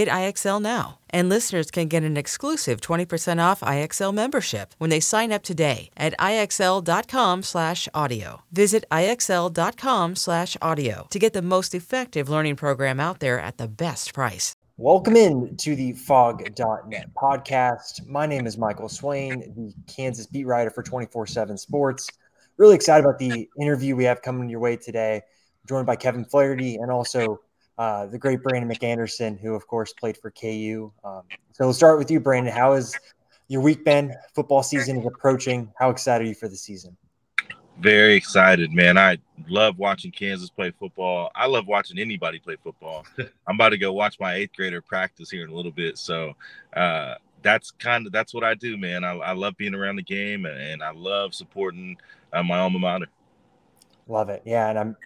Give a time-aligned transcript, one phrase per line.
[0.00, 0.98] Get IXL now.
[1.10, 5.90] And listeners can get an exclusive 20% off IXL membership when they sign up today
[5.94, 8.42] at IXL.com/audio.
[8.50, 14.54] Visit IXL.com/audio to get the most effective learning program out there at the best price.
[14.78, 18.06] Welcome in to the Phog.net podcast.
[18.06, 22.08] My name is Michael Swain, the Kansas beat writer for 24/7 Sports.
[22.56, 25.16] Really excited about the interview we have coming your way today.
[25.16, 27.40] I'm joined by Kevin Flaherty and also
[27.80, 30.92] uh, the great Brandon McAnderson, who of course played for KU.
[31.02, 32.52] Um, so we'll start with you, Brandon.
[32.52, 32.94] How has
[33.48, 34.14] your week been?
[34.34, 35.72] Football season is approaching.
[35.78, 36.94] How excited are you for the season?
[37.78, 38.98] Very excited, man.
[38.98, 39.16] I
[39.48, 41.30] love watching Kansas play football.
[41.34, 43.06] I love watching anybody play football.
[43.46, 45.96] I'm about to go watch my eighth grader practice here in a little bit.
[45.96, 46.34] So
[46.76, 49.04] uh, that's kind of that's what I do, man.
[49.04, 51.96] I, I love being around the game and, and I love supporting
[52.30, 53.06] uh, my alma mater.
[54.06, 54.68] Love it, yeah.
[54.68, 54.96] And I'm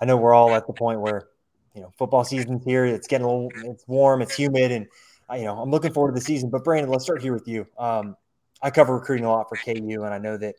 [0.00, 1.28] I know we're all at the point where
[1.76, 2.86] you know, football season's here.
[2.86, 4.86] It's getting a little, it's warm, it's humid, and
[5.28, 6.48] I, you know, I'm looking forward to the season.
[6.48, 7.66] But Brandon, let's start here with you.
[7.78, 8.16] Um,
[8.62, 10.54] I cover recruiting a lot for KU, and I know that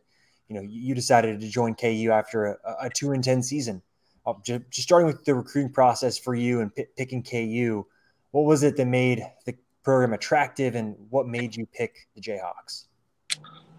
[0.48, 3.82] you know you decided to join KU after a, a two and ten season.
[4.28, 7.86] Uh, just, just, starting with the recruiting process for you and p- picking KU,
[8.32, 12.86] what was it that made the program attractive, and what made you pick the Jayhawks?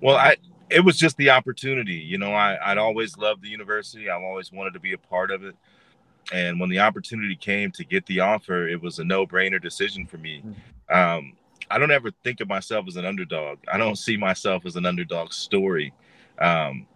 [0.01, 0.37] Well, I
[0.71, 1.95] it was just the opportunity.
[1.95, 4.11] You know, I, I'd always loved the university.
[4.11, 5.55] I've always wanted to be a part of it.
[6.33, 10.19] And when the opportunity came to get the offer, it was a no-brainer decision for
[10.19, 10.41] me.
[10.41, 10.95] Hmm.
[10.95, 11.33] Um,
[11.71, 13.59] I don't ever think of myself as an underdog.
[13.71, 15.93] I don't see myself as an underdog story.
[16.39, 16.87] Um,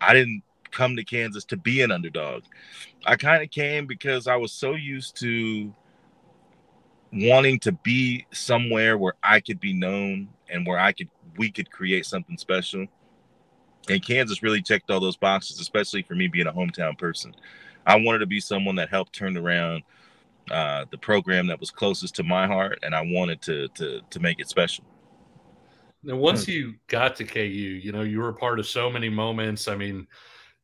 [0.00, 2.42] I didn't come to Kansas to be an underdog.
[3.06, 5.72] I kind of came because I was so used to
[7.12, 11.70] wanting to be somewhere where I could be known and where I could we could
[11.70, 12.86] create something special.
[13.88, 17.34] And Kansas really checked all those boxes, especially for me being a hometown person.
[17.86, 19.82] I wanted to be someone that helped turn around
[20.50, 24.20] uh, the program that was closest to my heart, and I wanted to to to
[24.20, 24.84] make it special.
[26.02, 26.52] Now, once hmm.
[26.52, 29.68] you got to KU, you know you were a part of so many moments.
[29.68, 30.06] I mean,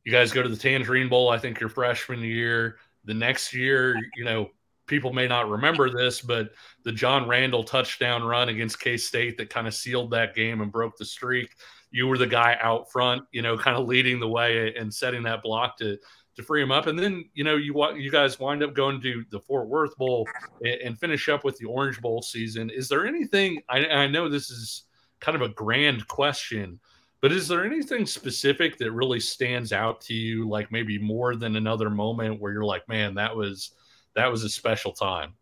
[0.05, 1.31] you guys go to the Tangerine Bowl.
[1.31, 2.77] I think your freshman year.
[3.05, 4.51] The next year, you know,
[4.87, 6.51] people may not remember this, but
[6.85, 10.71] the John Randle touchdown run against K State that kind of sealed that game and
[10.71, 11.51] broke the streak.
[11.91, 15.25] You were the guy out front, you know, kind of leading the way and setting
[15.25, 15.99] that block to
[16.37, 16.87] to free him up.
[16.87, 20.27] And then you know you you guys wind up going to the Fort Worth Bowl
[20.63, 22.71] and, and finish up with the Orange Bowl season.
[22.71, 23.63] Is there anything?
[23.69, 24.85] I, I know this is
[25.21, 26.81] kind of a grand question,
[27.21, 31.57] but is there anything specific that really stands out to you, like maybe more than
[31.57, 33.73] another moment where you're like, man, that was
[34.15, 35.35] that was a special time.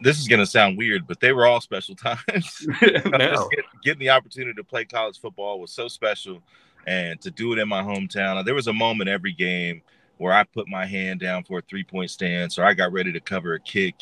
[0.00, 2.66] This is going to sound weird, but they were all special times.
[3.06, 3.48] no.
[3.84, 6.42] getting the opportunity to play college football was so special
[6.86, 8.44] and to do it in my hometown.
[8.44, 9.82] There was a moment every game
[10.18, 13.12] where I put my hand down for a three point stance or I got ready
[13.12, 13.94] to cover a kick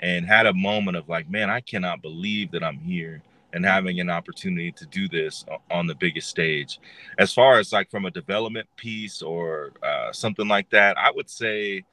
[0.00, 3.22] and had a moment of like, man, I cannot believe that I'm here
[3.54, 6.80] and having an opportunity to do this on the biggest stage.
[7.18, 11.28] As far as like from a development piece or uh, something like that, I would
[11.28, 11.84] say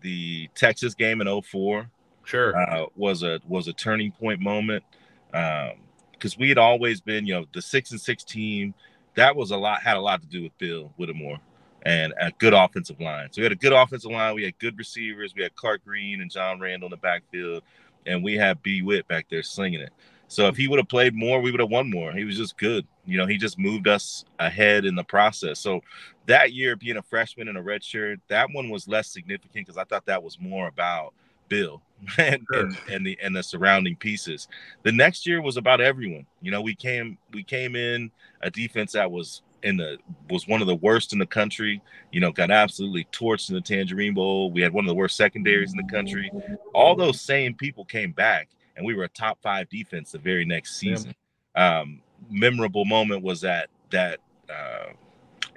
[0.00, 1.88] the Texas game in 04
[2.24, 2.56] Sure.
[2.56, 4.84] Uh, was a was a turning point moment.
[5.32, 8.74] because um, we had always been, you know, the six and six team.
[9.14, 11.38] That was a lot had a lot to do with Bill Whittemore
[11.84, 13.28] and a good offensive line.
[13.30, 14.34] So we had a good offensive line.
[14.34, 15.34] We had good receivers.
[15.34, 17.62] We had Clark Green and John Randle in the backfield,
[18.06, 19.92] and we had B Witt back there slinging it.
[20.28, 22.12] So if he would have played more, we would have won more.
[22.12, 22.86] He was just good.
[23.04, 25.58] You know, he just moved us ahead in the process.
[25.58, 25.82] So
[26.26, 29.76] that year, being a freshman in a red shirt, that one was less significant because
[29.76, 31.12] I thought that was more about
[31.52, 31.82] Bill
[32.18, 32.62] and, sure.
[32.62, 34.48] and, and the and the surrounding pieces.
[34.84, 36.26] The next year was about everyone.
[36.40, 38.10] You know, we came we came in
[38.40, 39.98] a defense that was in the
[40.30, 41.82] was one of the worst in the country.
[42.10, 44.50] You know, got absolutely torched in the Tangerine Bowl.
[44.50, 46.30] We had one of the worst secondaries in the country.
[46.72, 50.46] All those same people came back, and we were a top five defense the very
[50.46, 51.14] next season.
[51.54, 51.80] Yeah.
[51.80, 52.00] Um,
[52.30, 54.20] memorable moment was that that
[54.50, 54.92] uh,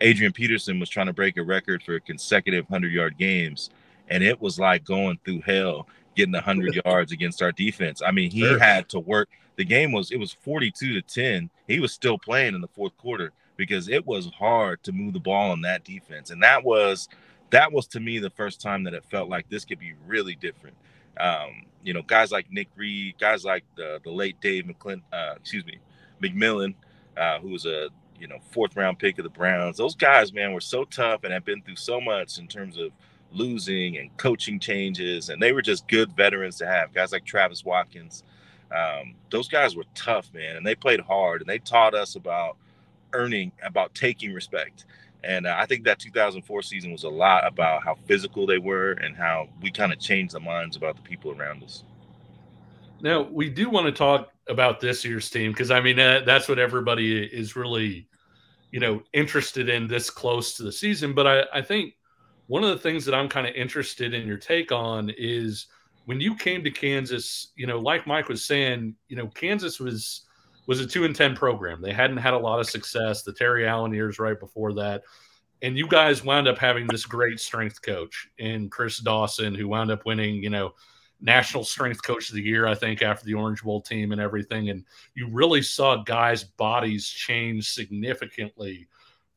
[0.02, 3.70] Adrian Peterson was trying to break a record for consecutive hundred yard games,
[4.10, 8.02] and it was like going through hell getting 100 yards against our defense.
[8.06, 8.60] I mean, he sure.
[8.60, 9.30] had to work.
[9.58, 11.50] The game was it was 42 to 10.
[11.68, 15.20] He was still playing in the fourth quarter because it was hard to move the
[15.20, 16.30] ball on that defense.
[16.30, 17.08] And that was
[17.52, 20.36] that was to me the first time that it felt like this could be really
[20.36, 20.76] different.
[21.20, 25.36] Um, you know, guys like Nick Reid, guys like the the late Dave McClin, uh,
[25.38, 25.78] excuse me,
[26.22, 26.74] McMillan,
[27.16, 29.78] uh, who was a you know fourth round pick of the Browns.
[29.78, 32.92] Those guys, man, were so tough and have been through so much in terms of
[33.32, 36.94] losing and coaching changes, and they were just good veterans to have.
[36.94, 38.24] Guys like Travis Watkins,
[38.76, 42.58] um, those guys were tough, man, and they played hard, and they taught us about
[43.14, 44.86] earning, about taking respect.
[45.24, 48.92] And uh, I think that 2004 season was a lot about how physical they were
[48.92, 51.84] and how we kind of changed the minds about the people around us.
[53.02, 56.48] Now we do want to talk about this year's team because I mean uh, that's
[56.48, 58.08] what everybody is really,
[58.72, 61.14] you know, interested in this close to the season.
[61.14, 61.95] But I, I think
[62.48, 65.68] one of the things that I'm kind of interested in your take on is
[66.06, 70.22] when you came to Kansas, you know, like Mike was saying, you know, Kansas was
[70.68, 71.82] was a two and ten program.
[71.82, 73.24] They hadn't had a lot of success.
[73.24, 75.04] The Terry Allen years right before that.
[75.62, 79.90] And you guys wound up having this great strength coach in Chris Dawson, who wound
[79.90, 80.74] up winning, you know,
[81.22, 84.70] national strength coach of the year, I think, after the Orange Bowl team and everything.
[84.70, 84.84] And
[85.16, 88.88] you really saw guys' bodies change significantly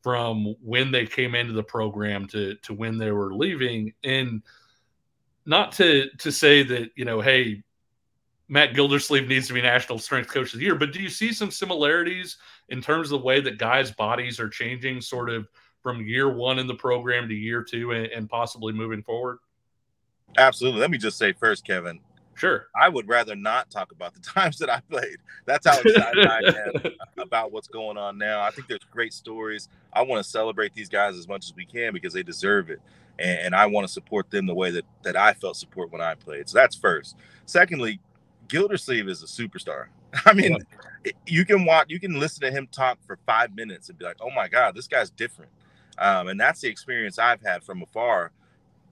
[0.01, 3.93] from when they came into the program to to when they were leaving.
[4.03, 4.41] And
[5.45, 7.63] not to to say that you know hey
[8.47, 11.31] Matt Gildersleeve needs to be national strength coach of the year but do you see
[11.31, 12.37] some similarities
[12.69, 15.47] in terms of the way that guys bodies are changing sort of
[15.81, 19.39] from year 1 in the program to year 2 and, and possibly moving forward?
[20.37, 20.81] Absolutely.
[20.81, 21.99] Let me just say first Kevin
[22.39, 22.67] Sure.
[22.73, 25.17] I would rather not talk about the times that I played.
[25.45, 28.41] That's how excited I am about what's going on now.
[28.41, 29.67] I think there's great stories.
[29.91, 32.79] I want to celebrate these guys as much as we can because they deserve it.
[33.17, 36.01] And, and I want to support them the way that, that I felt support when
[36.01, 36.47] I played.
[36.47, 37.17] So that's first.
[37.45, 37.99] Secondly,
[38.47, 39.87] Gildersleeve is a superstar.
[40.25, 40.57] I mean,
[41.05, 41.11] yeah.
[41.27, 44.17] you can watch, you can listen to him talk for five minutes and be like,
[44.21, 45.51] oh my God, this guy's different.
[45.97, 48.31] Um, and that's the experience I've had from afar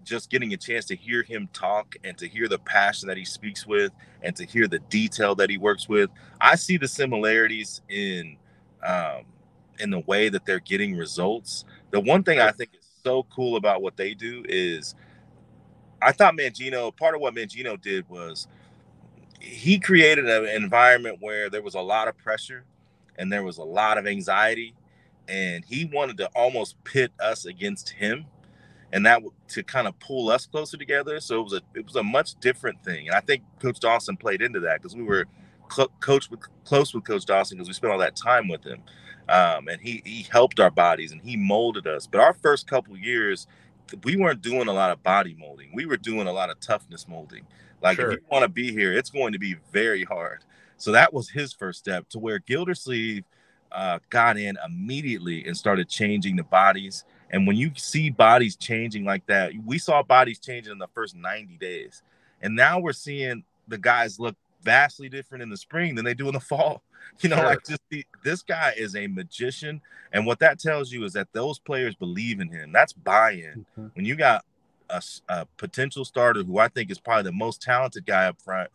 [0.07, 3.25] just getting a chance to hear him talk and to hear the passion that he
[3.25, 3.91] speaks with
[4.23, 6.09] and to hear the detail that he works with
[6.41, 8.37] i see the similarities in
[8.85, 9.23] um,
[9.79, 11.65] in the way that they're getting results.
[11.91, 14.95] The one thing i think is so cool about what they do is
[16.01, 18.47] i thought mangino part of what mangino did was
[19.39, 22.65] he created an environment where there was a lot of pressure
[23.17, 24.73] and there was a lot of anxiety
[25.29, 28.25] and he wanted to almost pit us against him
[28.93, 31.19] and that to kind of pull us closer together.
[31.19, 34.17] So it was a it was a much different thing, and I think Coach Dawson
[34.17, 35.25] played into that because we were
[35.71, 38.81] cl- coach with close with Coach Dawson because we spent all that time with him,
[39.29, 42.07] um, and he he helped our bodies and he molded us.
[42.07, 43.47] But our first couple years,
[44.03, 45.71] we weren't doing a lot of body molding.
[45.73, 47.45] We were doing a lot of toughness molding.
[47.81, 48.11] Like sure.
[48.11, 50.43] if you want to be here, it's going to be very hard.
[50.77, 53.23] So that was his first step to where Gildersleeve
[53.71, 59.03] uh, got in immediately and started changing the bodies and when you see bodies changing
[59.03, 62.01] like that, we saw bodies changing in the first 90 days.
[62.41, 66.27] And now we're seeing the guys look vastly different in the spring than they do
[66.27, 66.83] in the fall.
[67.21, 67.45] You know, sure.
[67.45, 69.79] like just the, this guy is a magician.
[70.11, 72.73] And what that tells you is that those players believe in him.
[72.73, 73.65] That's buy in.
[73.79, 73.87] Mm-hmm.
[73.93, 74.43] When you got
[74.89, 78.69] a, a, potential starter who I think is probably the most talented guy up front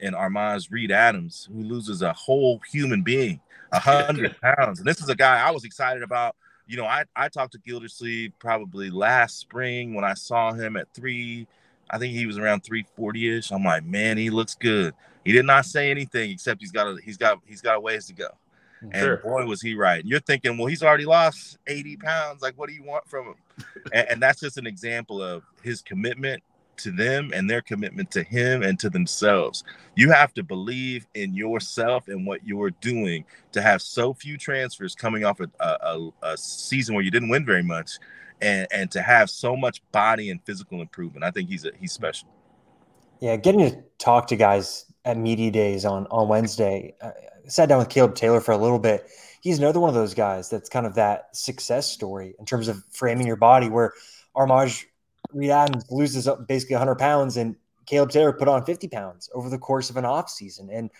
[0.00, 3.38] in Armaj Reed Adams, who loses a whole human being,
[3.70, 4.78] a hundred pounds.
[4.78, 7.58] And this is a guy I was excited about you know, I, I talked to
[7.58, 11.46] Gildersleeve probably last spring when I saw him at three.
[11.90, 13.50] I think he was around 340 ish.
[13.50, 14.94] I'm like, man, he looks good.
[15.24, 18.06] He did not say anything except he's got a he's got he's got a ways
[18.06, 18.28] to go.
[18.82, 18.90] Mm-hmm.
[18.92, 19.16] And sure.
[19.18, 20.00] boy, was he right.
[20.00, 22.42] And you're thinking, well, he's already lost 80 pounds.
[22.42, 23.34] Like, what do you want from him?
[23.92, 26.42] and, and that's just an example of his commitment
[26.78, 29.64] to them and their commitment to him and to themselves.
[29.94, 34.94] You have to believe in yourself and what you're doing to have so few transfers
[34.94, 37.98] coming off a, a, a season where you didn't win very much
[38.40, 41.24] and, and to have so much body and physical improvement.
[41.24, 42.28] I think he's a, he's special.
[43.20, 46.94] Yeah, getting to talk to guys at media days on on Wednesday.
[47.00, 47.12] I
[47.46, 49.08] sat down with Caleb Taylor for a little bit.
[49.40, 52.82] He's another one of those guys that's kind of that success story in terms of
[52.90, 53.68] framing your body.
[53.68, 53.92] Where
[54.36, 54.84] Armaj
[55.32, 59.58] Reed Adams loses basically 100 pounds, and Caleb Taylor put on 50 pounds over the
[59.58, 60.70] course of an off season.
[60.70, 60.90] And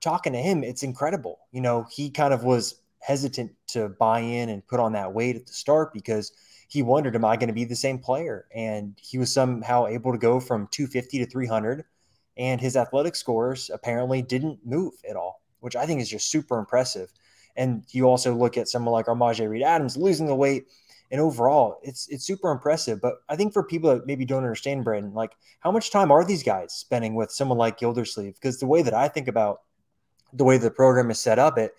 [0.00, 1.40] talking to him, it's incredible.
[1.52, 5.36] You know, he kind of was hesitant to buy in and put on that weight
[5.36, 6.32] at the start because
[6.68, 8.46] he wondered, am I going to be the same player?
[8.54, 11.84] And he was somehow able to go from 250 to 300
[12.36, 16.58] and his athletic scores apparently didn't move at all, which I think is just super
[16.58, 17.12] impressive.
[17.56, 20.68] And you also look at someone like Armaj Reed Adams losing the weight,
[21.12, 23.00] and overall, it's it's super impressive.
[23.00, 26.24] But I think for people that maybe don't understand Brandon, like how much time are
[26.24, 28.34] these guys spending with someone like Gildersleeve?
[28.34, 29.60] Because the way that I think about
[30.32, 31.74] the way the program is set up, it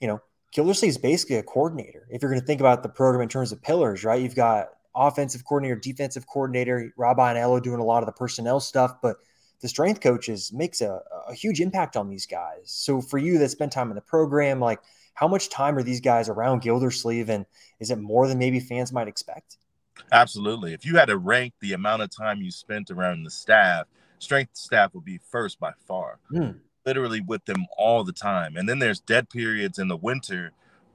[0.00, 2.08] you know Gildersleeve is basically a coordinator.
[2.10, 4.22] If you're going to think about the program in terms of pillars, right?
[4.22, 8.94] You've got offensive coordinator, defensive coordinator, Rob Ianiello doing a lot of the personnel stuff,
[9.02, 9.18] but
[9.60, 12.62] the strength coaches makes a, a huge impact on these guys.
[12.64, 14.80] So for you that spend time in the program, like
[15.18, 17.44] how much time are these guys around Gildersleeve and
[17.80, 19.56] is it more than maybe fans might expect?
[20.12, 20.74] Absolutely.
[20.74, 23.88] If you had to rank the amount of time you spent around the staff,
[24.20, 26.20] strength staff would be first by far.
[26.32, 26.60] Mm.
[26.86, 28.56] Literally with them all the time.
[28.56, 30.52] And then there's dead periods in the winter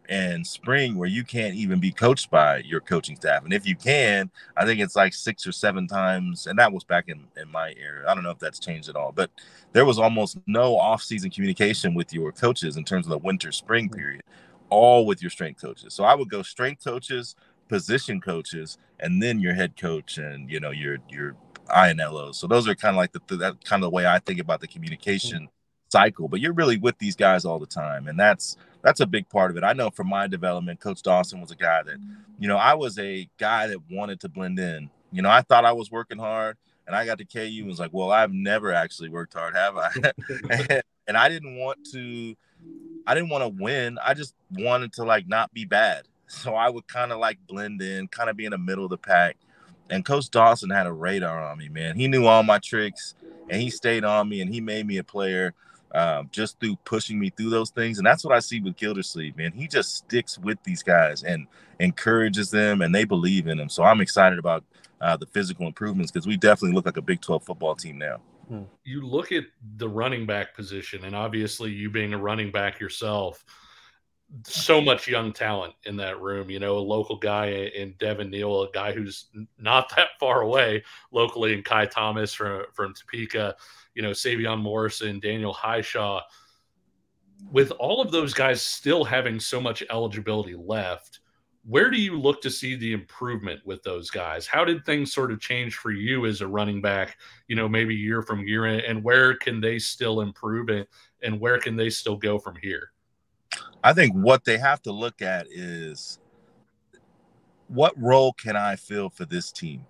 [0.10, 3.44] and spring where you can't even be coached by your coaching staff.
[3.44, 6.48] And if you can, I think it's like six or seven times.
[6.48, 8.10] And that was back in, in my era.
[8.10, 9.32] I don't know if that's changed at all, but
[9.72, 13.90] there was almost no off-season communication with your coaches in terms of the winter spring
[13.90, 14.24] period,
[14.70, 15.94] all with your strength coaches.
[15.94, 17.36] So I would go strength coaches,
[17.70, 21.36] position coaches, and then your head coach and you know your your
[21.70, 22.36] Ianiello.
[22.36, 24.60] So those are kind of like the that kind of the way I think about
[24.62, 24.74] the hmm.
[24.74, 25.50] communication
[25.94, 26.28] cycle.
[26.28, 29.50] But you're really with these guys all the time, and that's that's a big part
[29.50, 29.64] of it.
[29.64, 31.98] I know for my development, Coach Dawson was a guy that,
[32.38, 34.90] you know, I was a guy that wanted to blend in.
[35.12, 37.80] You know, I thought I was working hard, and I got to KU and was
[37.80, 39.90] like, well, I've never actually worked hard, have I?
[40.50, 42.36] and, and I didn't want to,
[43.08, 43.98] I didn't want to win.
[44.04, 46.04] I just wanted to like not be bad.
[46.28, 48.90] So I would kind of like blend in, kind of be in the middle of
[48.90, 49.38] the pack.
[49.92, 51.96] And Coach Dawson had a radar on me, man.
[51.96, 53.14] He knew all my tricks,
[53.50, 55.54] and he stayed on me, and he made me a player
[55.94, 57.98] um, just through pushing me through those things.
[57.98, 59.52] And that's what I see with Gildersleeve, man.
[59.52, 61.48] He just sticks with these guys and
[61.80, 63.70] encourages them, and they believe in him.
[63.70, 64.64] So I'm excited about
[65.02, 68.22] uh, the physical improvements because we definitely look like a Big 12 football team now.
[68.48, 68.64] Hmm.
[68.84, 69.46] You look at
[69.78, 73.44] the running back position, and obviously, you being a running back yourself,
[74.46, 76.50] so much young talent in that room.
[76.50, 79.28] You know, a local guy in Devin Neal, a guy who's
[79.60, 83.56] not that far away locally, and Ky Thomas from from Topeka
[83.96, 86.22] you know, Sevion Morrison, Daniel Hishaw,
[87.52, 91.20] with all of those guys still having so much eligibility left,
[91.66, 94.46] where do you look to see the improvement with those guys?
[94.46, 97.96] How did things sort of change for you as a running back, you know, maybe
[97.96, 100.90] year from year, and where can they still improve it,
[101.22, 102.92] and where can they still go from here?
[103.84, 106.20] I think what they have to look at is
[107.68, 109.86] what role can I fill for this team?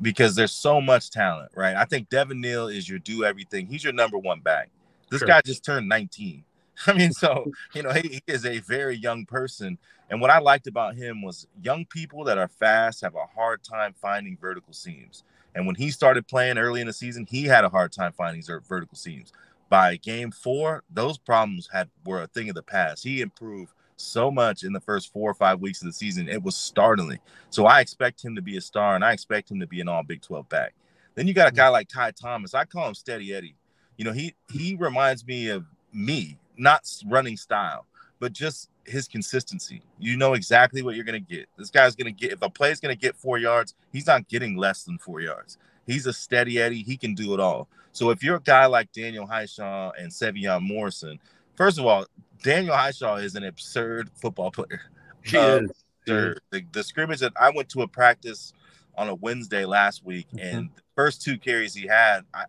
[0.00, 1.76] Because there's so much talent, right?
[1.76, 3.66] I think Devin Neal is your do everything.
[3.66, 4.70] He's your number one back.
[5.10, 5.28] This sure.
[5.28, 6.44] guy just turned 19.
[6.86, 9.78] I mean, so you know, he, he, is a very young person.
[10.10, 13.62] And what I liked about him was young people that are fast have a hard
[13.62, 15.24] time finding vertical seams.
[15.54, 18.42] And when he started playing early in the season, he had a hard time finding
[18.42, 19.32] vertical seams.
[19.68, 23.04] By game four, those problems had were a thing of the past.
[23.04, 26.28] He improved so much in the first four or five weeks of the season.
[26.28, 27.18] It was startling.
[27.50, 29.88] So I expect him to be a star and I expect him to be an
[29.88, 30.74] all Big 12 back.
[31.14, 32.54] Then you got a guy like Ky Thomas.
[32.54, 33.56] I call him Steady Eddie.
[33.96, 37.86] You know, he he reminds me of me, not running style,
[38.20, 39.82] but just his consistency.
[39.98, 41.48] You know exactly what you're going to get.
[41.56, 44.28] This guy's going to get, if a play's going to get four yards, he's not
[44.28, 45.58] getting less than four yards.
[45.86, 46.82] He's a steady Eddie.
[46.82, 47.68] He can do it all.
[47.92, 51.18] So if you're a guy like Daniel Hishaw and Sevion Morrison,
[51.58, 52.06] first of all,
[52.42, 54.80] Daniel Hishaw is an absurd football player.
[55.24, 55.70] He uh, is.
[56.06, 56.40] The,
[56.72, 58.54] the, scrimmage that I went to a practice
[58.96, 60.38] on a Wednesday last week, mm-hmm.
[60.38, 62.44] and the first two carries he had, I,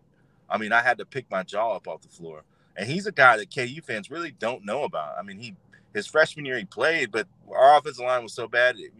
[0.48, 2.42] I mean, I had to pick my jaw up off the floor.
[2.76, 5.18] And he's a guy that KU fans really don't know about.
[5.18, 5.54] I mean, he
[5.92, 8.92] his freshman year he played, but our offensive line was so bad, it,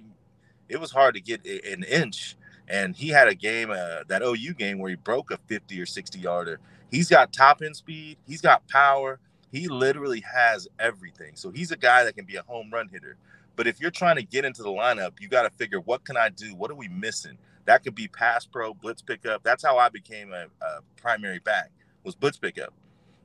[0.68, 2.36] it was hard to get an inch.
[2.68, 5.86] And he had a game, uh, that OU game, where he broke a 50 or
[5.86, 6.60] 60 yarder.
[6.90, 11.32] He's got top end speed, he's got power, he literally has everything.
[11.34, 13.16] So he's a guy that can be a home run hitter.
[13.56, 16.16] But if you're trying to get into the lineup, you got to figure what can
[16.16, 16.54] I do?
[16.54, 17.36] What are we missing?
[17.66, 19.42] That could be pass pro, blitz pickup.
[19.42, 21.70] That's how I became a, a primary back
[22.04, 22.72] was blitz pickup.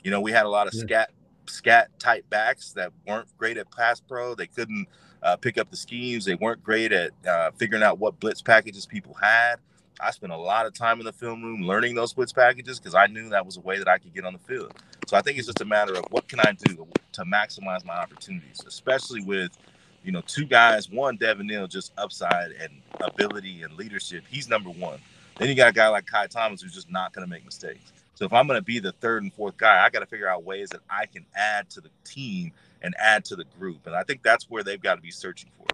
[0.04, 0.82] You know, we had a lot of yeah.
[0.82, 1.10] scat
[1.48, 4.36] scat type backs that weren't great at pass pro.
[4.36, 4.88] They couldn't
[5.24, 6.26] uh, pick up the schemes.
[6.26, 9.58] They weren't great at uh, figuring out what blitz packages people had.
[10.00, 12.96] I spent a lot of time in the film room learning those blitz packages because
[12.96, 14.74] I knew that was a way that I could get on the field.
[15.08, 17.96] So I think it's just a matter of what can I do to maximize my
[17.96, 19.58] opportunities, especially with
[20.04, 20.90] you know two guys.
[20.90, 24.24] One, Devin Neal, just upside and ability and leadership.
[24.30, 25.00] He's number one.
[25.38, 27.92] Then you got a guy like Ky Thomas who's just not going to make mistakes.
[28.16, 30.30] So if I'm going to be the third and fourth guy, I got to figure
[30.30, 33.86] out ways that I can add to the team and add to the group.
[33.88, 35.66] And I think that's where they've got to be searching for.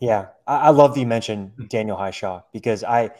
[0.00, 3.10] Yeah, I, I love that you mentioned Daniel Hishaw because I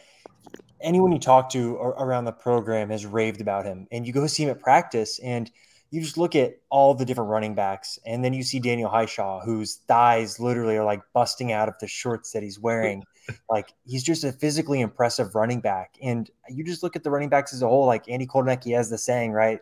[0.81, 4.43] anyone you talk to around the program has raved about him, and you go see
[4.43, 5.49] him at practice and
[5.91, 9.43] you just look at all the different running backs, and then you see Daniel Hishaw,
[9.43, 13.03] whose thighs literally are like busting out of the shorts that he's wearing.
[13.49, 17.29] like he's just a physically impressive running back, and you just look at the running
[17.29, 17.87] backs as a whole.
[17.87, 19.59] Like Andy Kotelnicki has the saying, right?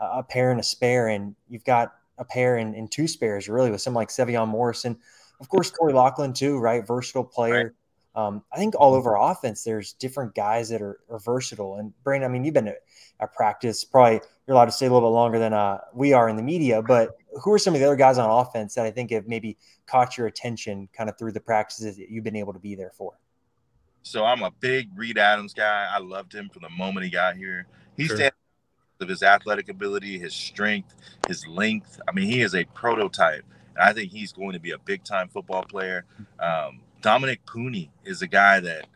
[0.00, 3.48] Uh, a pair and a spare, and you've got a pair and, and two spares
[3.48, 4.98] really with someone like Sevion Morrison.
[5.40, 6.84] Of course, Corey Locklyn too, right?
[6.84, 7.54] Versatile player.
[7.54, 7.72] Right.
[8.18, 11.76] Um, I think all over offense, there's different guys that are, are versatile.
[11.76, 12.78] And Brandon, I mean, you've been at,
[13.20, 13.84] at, practice.
[13.84, 16.42] Probably you're allowed to stay a little bit longer than uh, we are in the
[16.42, 16.82] media.
[16.82, 19.56] But who are some of the other guys on offense that I think have maybe
[19.86, 22.90] caught your attention kind of through the practices that you've been able to be there
[22.92, 23.12] for?
[24.02, 25.86] So I'm a big Reed Adams guy.
[25.88, 27.68] I loved him from the moment he got here.
[27.96, 28.30] He's sure.
[29.00, 30.96] of his athletic ability, his strength,
[31.28, 32.00] his length.
[32.08, 33.44] I mean, he is a prototype.
[33.76, 36.04] And I think he's going to be a big time football player.
[36.40, 38.86] Um, Dominick Puni is a guy that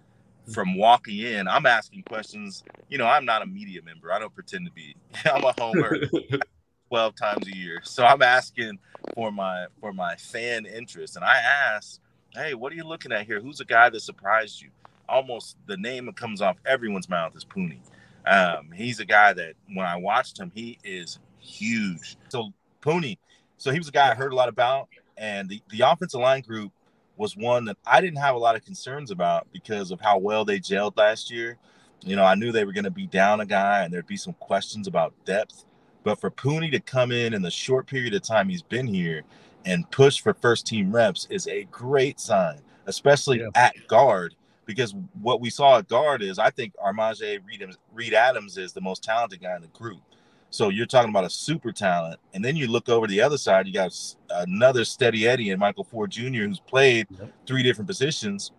[0.53, 2.65] from walking in, I'm asking questions.
[2.89, 4.13] You know, I'm not a media member.
[4.13, 4.97] I don't pretend to be.
[5.25, 5.99] I'm a homer
[6.89, 7.81] 12 times a year.
[7.85, 8.79] So I'm asking
[9.15, 11.17] for my for my fan interest.
[11.17, 12.01] And I asked,
[12.35, 13.41] hey, what are you looking at here?
[13.41, 14.71] Who's a guy that surprised you?
[15.09, 17.81] Almost the name that comes off everyone's mouth is Puni.
[18.27, 22.17] Um, he's a guy that when I watched him, he is huge.
[22.29, 23.19] So Puni,
[23.59, 24.89] so he was a guy I heard a lot about.
[25.17, 26.73] And the, the offensive line group
[27.17, 30.45] was one that I didn't have a lot of concerns about because of how well
[30.45, 31.59] they gelled last year.
[32.05, 34.17] You know, I knew they were going to be down a guy and there'd be
[34.17, 35.65] some questions about depth.
[36.05, 39.23] But for Puni to come in in the short period of time he's been here
[39.65, 43.49] and push for first team reps is a great sign, especially yeah.
[43.55, 44.35] at guard.
[44.65, 48.81] Because what we saw at guard is I think Armaj Reed, Reed Adams is the
[48.81, 50.03] most talented guy in the group.
[50.53, 53.67] So you're talking about a super talent, and then you look over the other side.
[53.67, 53.97] You got
[54.29, 57.33] another steady Eddie and Michael Ford Jr., who's played yep.
[57.47, 58.53] three different positions,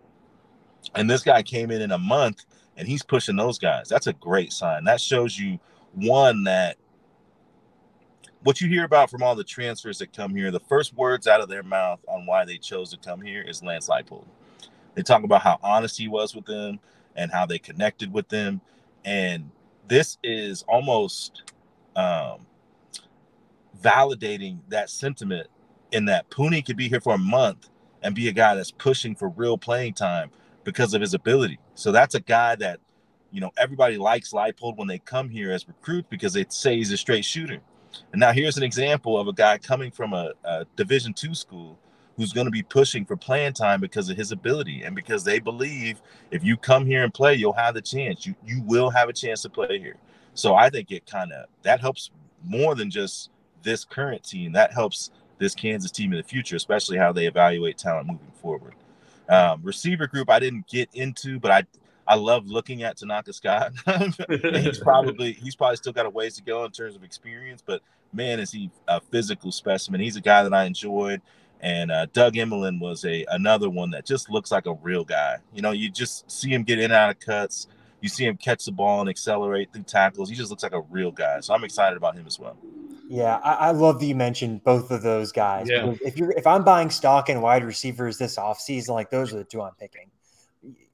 [0.96, 3.88] and this guy came in in a month, and he's pushing those guys.
[3.88, 4.82] That's a great sign.
[4.82, 5.60] That shows you
[5.92, 6.78] one that
[8.42, 11.40] what you hear about from all the transfers that come here, the first words out
[11.40, 14.26] of their mouth on why they chose to come here is Lance Leipold.
[14.96, 16.80] They talk about how honest he was with them
[17.14, 18.60] and how they connected with them,
[19.04, 19.48] and
[19.86, 21.53] this is almost
[21.96, 22.46] um,
[23.80, 25.48] validating that sentiment
[25.92, 27.68] in that Puni could be here for a month
[28.02, 30.30] and be a guy that's pushing for real playing time
[30.64, 31.58] because of his ability.
[31.74, 32.80] So that's a guy that,
[33.30, 36.92] you know, everybody likes Leipold when they come here as recruits because they say he's
[36.92, 37.60] a straight shooter.
[38.12, 41.78] And now here's an example of a guy coming from a, a Division two school
[42.16, 45.38] who's going to be pushing for playing time because of his ability and because they
[45.38, 48.26] believe if you come here and play, you'll have the chance.
[48.26, 49.96] You you will have a chance to play here.
[50.34, 52.10] So I think it kind of that helps
[52.44, 53.30] more than just
[53.62, 54.52] this current team.
[54.52, 58.74] That helps this Kansas team in the future, especially how they evaluate talent moving forward.
[59.28, 61.64] Um, receiver group I didn't get into, but I
[62.06, 63.72] I love looking at Tanaka Scott.
[64.28, 67.80] he's probably he's probably still got a ways to go in terms of experience, but
[68.12, 70.00] man, is he a physical specimen.
[70.00, 71.20] He's a guy that I enjoyed.
[71.60, 75.38] And uh, Doug Emilien was a another one that just looks like a real guy.
[75.54, 77.68] You know, you just see him get in and out of cuts.
[78.04, 80.28] You see him catch the ball and accelerate through tackles.
[80.28, 81.40] He just looks like a real guy.
[81.40, 82.54] So I'm excited about him as well.
[83.08, 85.70] Yeah, I, I love that you mentioned both of those guys.
[85.70, 85.94] Yeah.
[86.04, 89.44] If you're if I'm buying stock in wide receivers this offseason, like those are the
[89.44, 90.10] two I'm picking.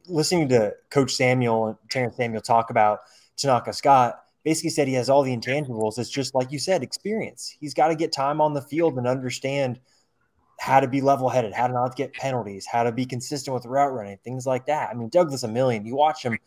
[0.06, 3.00] Listening to Coach Samuel and Terrence Samuel talk about
[3.36, 5.98] Tanaka Scott, basically said he has all the intangibles.
[5.98, 7.56] It's just like you said, experience.
[7.58, 9.80] He's got to get time on the field and understand
[10.60, 13.66] how to be level headed, how to not get penalties, how to be consistent with
[13.66, 14.90] route running, things like that.
[14.90, 15.84] I mean, Douglas Emilien.
[15.84, 16.38] You watch him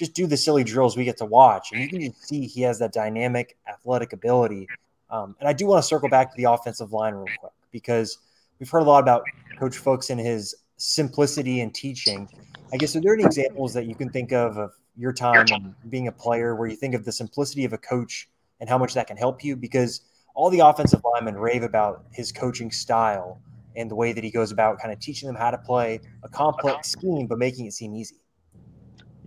[0.00, 1.72] just do the silly drills we get to watch.
[1.72, 4.66] And you can just see he has that dynamic athletic ability.
[5.10, 8.18] Um, and I do want to circle back to the offensive line real quick because
[8.58, 9.24] we've heard a lot about
[9.58, 12.26] Coach Fuchs and his simplicity in teaching.
[12.72, 16.08] I guess are there any examples that you can think of of your time being
[16.08, 18.28] a player where you think of the simplicity of a coach
[18.60, 19.54] and how much that can help you?
[19.54, 20.00] Because
[20.34, 23.42] all the offensive linemen rave about his coaching style
[23.76, 26.28] and the way that he goes about kind of teaching them how to play a
[26.28, 28.16] complex scheme but making it seem easy.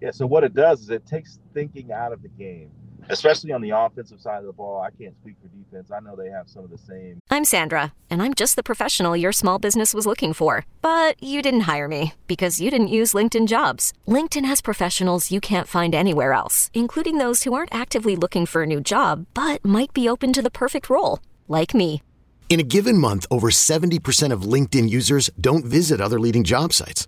[0.04, 0.12] Yeah.
[0.12, 2.70] So what it does is it takes thinking out of the game
[3.10, 4.82] especially on the offensive side of the ball.
[4.82, 5.92] I can't speak for defense.
[5.92, 7.20] I know they have some of the same.
[7.30, 10.66] I'm Sandra, and I'm just the professional your small business was looking for.
[10.82, 13.94] But you didn't hire me because you didn't use LinkedIn jobs.
[14.08, 18.64] LinkedIn has professionals you can't find anywhere else, including those who aren't actively looking for
[18.64, 22.02] a new job but might be open to the perfect role, like me.
[22.50, 27.08] In a given month, over 70% of LinkedIn users don't visit other leading job sites.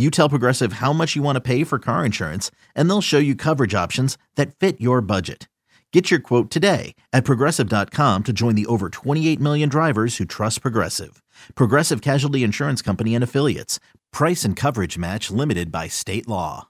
[0.00, 3.18] You tell Progressive how much you want to pay for car insurance, and they'll show
[3.18, 5.46] you coverage options that fit your budget.
[5.92, 10.62] Get your quote today at progressive.com to join the over 28 million drivers who trust
[10.62, 11.22] Progressive.
[11.54, 13.78] Progressive Casualty Insurance Company and Affiliates.
[14.10, 16.68] Price and coverage match limited by state law.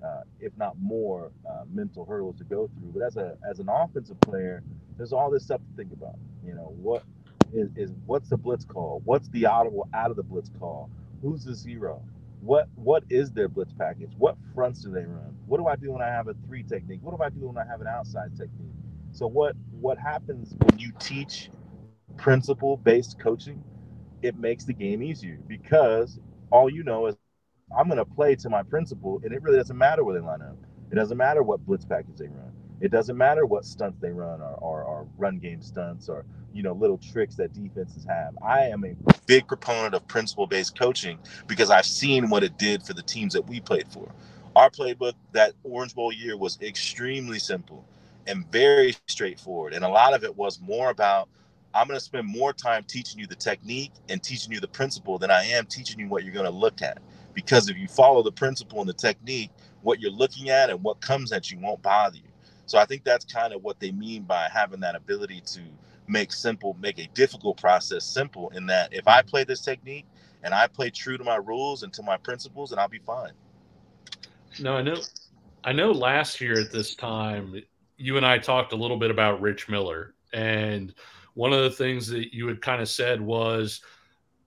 [0.00, 2.92] Uh, if not more, uh, mental hurdles to go through.
[2.94, 4.62] But as a as an offensive player,
[4.96, 6.14] there's all this stuff to think about.
[6.46, 7.02] You know, what
[7.52, 9.02] is, is what's the blitz call?
[9.04, 10.90] What's the audible out of the blitz call?
[11.22, 12.00] Who's the zero?
[12.40, 14.12] What what is their blitz package?
[14.18, 15.36] What fronts do they run?
[15.46, 17.00] What do I do when I have a three technique?
[17.02, 18.74] What do I do when I have an outside technique?
[19.12, 21.50] So what what happens when you teach
[22.16, 23.62] principle based coaching?
[24.22, 26.18] It makes the game easier because
[26.50, 27.16] all you know is
[27.76, 30.42] I'm going to play to my principle, and it really doesn't matter where they line
[30.42, 30.56] up.
[30.90, 32.52] It doesn't matter what blitz package they run.
[32.80, 36.62] It doesn't matter what stunts they run or, or, or run game stunts or you
[36.62, 38.36] know little tricks that defenses have.
[38.42, 38.94] I am a
[39.26, 43.46] big proponent of principle-based coaching because I've seen what it did for the teams that
[43.46, 44.10] we played for.
[44.56, 47.84] Our playbook that Orange Bowl year was extremely simple
[48.26, 51.28] and very straightforward, and a lot of it was more about
[51.74, 55.18] I'm going to spend more time teaching you the technique and teaching you the principle
[55.18, 56.98] than I am teaching you what you're going to look at.
[57.34, 59.50] Because if you follow the principle and the technique,
[59.82, 62.27] what you're looking at and what comes at you won't bother you.
[62.68, 65.60] So I think that's kind of what they mean by having that ability to
[66.06, 68.50] make simple, make a difficult process simple.
[68.50, 70.04] In that, if I play this technique
[70.42, 73.32] and I play true to my rules and to my principles, and I'll be fine.
[74.60, 75.00] No, I know.
[75.64, 75.92] I know.
[75.92, 77.62] Last year at this time,
[77.96, 80.94] you and I talked a little bit about Rich Miller, and
[81.32, 83.80] one of the things that you had kind of said was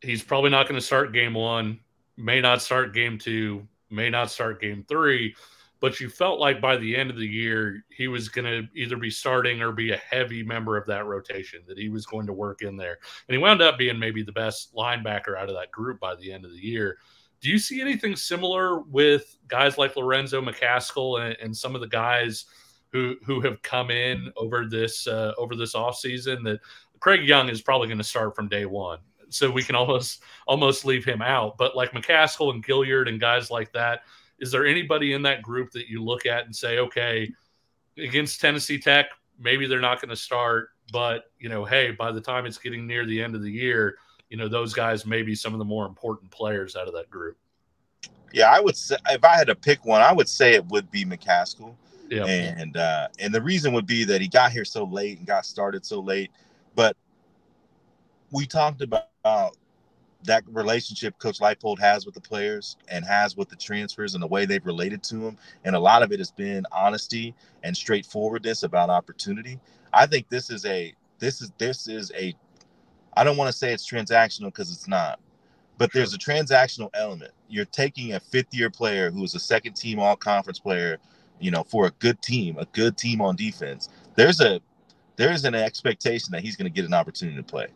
[0.02, 1.80] he's probably not going to start game one,
[2.18, 5.36] may not start game two, may not start game three
[5.82, 8.96] but you felt like by the end of the year he was going to either
[8.96, 12.34] be starting or be a heavy member of that rotation that he was going to
[12.34, 13.00] work in there.
[13.28, 16.32] And he wound up being maybe the best linebacker out of that group by the
[16.32, 17.00] end of the year.
[17.42, 21.88] Do you see anything similar with guys like lorenzo mccaskill and, and some of the
[21.88, 22.46] guys
[22.92, 26.60] who who have come in over this uh, over this offseason that
[27.00, 29.00] craig young is probably going to start from day one?
[29.30, 31.58] So we can almost almost leave him out.
[31.58, 34.02] But like mccaskill and gilliard and guys like that
[34.42, 37.32] is there anybody in that group that you look at and say, okay,
[37.98, 39.06] against Tennessee Tech,
[39.40, 42.86] maybe they're not going to start, but you know, hey, by the time it's getting
[42.86, 43.98] near the end of the year,
[44.30, 47.10] you know, those guys may be some of the more important players out of that
[47.10, 47.38] group.
[48.34, 50.90] Yeah, I would say if I had to pick one, I would say it would
[50.90, 51.76] be McCaskill.
[52.10, 52.26] Yeah.
[52.26, 55.46] And uh, and the reason would be that he got here so late and got
[55.46, 56.32] started so late.
[56.76, 56.98] But
[58.32, 59.58] we talked about
[60.26, 64.28] that relationship Coach Leipold has with the players and has with the transfers and the
[64.28, 65.38] way they've related to him.
[65.66, 69.60] And a lot of it has been honesty and straightforwardness about opportunity.
[69.94, 72.36] I think this is a this is this is a
[73.16, 75.20] I don't want to say it's transactional because it's not,
[75.78, 77.32] but there's a transactional element.
[77.50, 80.98] You're taking a fifth year player who is a second team all conference player,
[81.40, 83.90] you know, for a good team, a good team on defense.
[84.16, 84.62] There's a
[85.18, 87.68] there's an expectation that he's going to get an opportunity to play.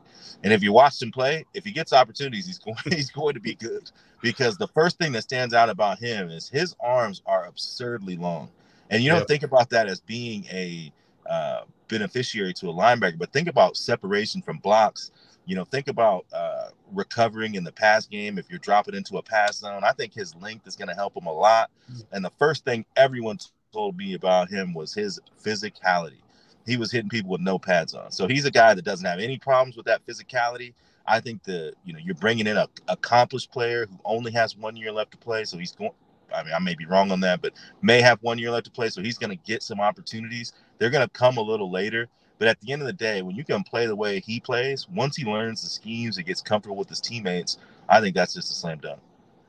[0.43, 3.39] And if you watch him play, if he gets opportunities, he's going he's going to
[3.39, 3.91] be good.
[4.21, 8.49] Because the first thing that stands out about him is his arms are absurdly long.
[8.89, 9.27] And you don't yep.
[9.27, 10.91] think about that as being a
[11.27, 15.11] uh, beneficiary to a linebacker, but think about separation from blocks.
[15.47, 19.23] You know, think about uh, recovering in the pass game if you're dropping into a
[19.23, 19.83] pass zone.
[19.83, 21.69] I think his length is going to help him a lot.
[21.91, 22.05] Mm.
[22.13, 23.37] And the first thing everyone
[23.71, 26.21] told me about him was his physicality
[26.65, 28.11] he was hitting people with no pads on.
[28.11, 30.73] So he's a guy that doesn't have any problems with that physicality.
[31.07, 34.75] I think the you know you're bringing in a accomplished player who only has one
[34.75, 35.91] year left to play, so he's going.
[36.35, 38.71] I mean, I may be wrong on that, but may have one year left to
[38.71, 40.53] play, so he's going to get some opportunities.
[40.79, 43.35] They're going to come a little later, but at the end of the day, when
[43.35, 46.75] you can play the way he plays, once he learns the schemes, he gets comfortable
[46.75, 47.57] with his teammates.
[47.87, 48.99] I think that's just a slam dunk.